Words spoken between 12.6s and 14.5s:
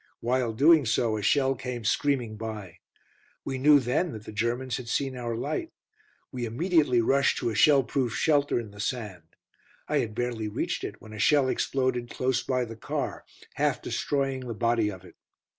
the car, half destroying